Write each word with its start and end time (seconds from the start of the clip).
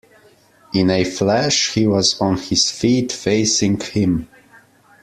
In 0.73 0.89
a 0.89 1.03
flash 1.03 1.75
he 1.75 1.85
was 1.85 2.19
on 2.19 2.35
his 2.37 2.71
feet, 2.71 3.11
facing 3.11 3.79
him. 3.79 4.27